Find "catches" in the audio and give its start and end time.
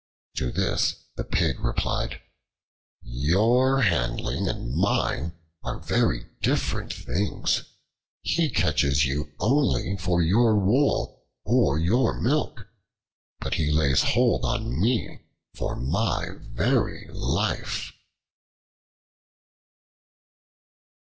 8.49-9.05